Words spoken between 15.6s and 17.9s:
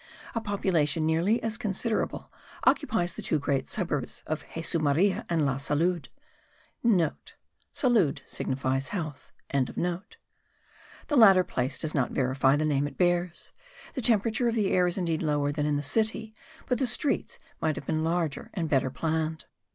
in the city but the streets might have